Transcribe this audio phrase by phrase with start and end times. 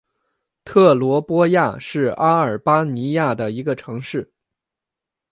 [0.65, 4.27] 特罗波亚是阿尔巴尼亚的一个城市。